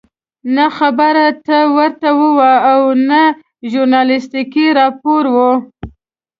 [0.55, 1.15] نه خبر
[1.45, 2.33] ته ورته وو
[2.71, 3.21] او نه
[3.71, 5.51] ژورنالستیکي راپور وو.